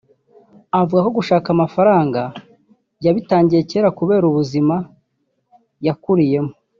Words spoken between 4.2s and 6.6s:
ubuzima yakuriyemo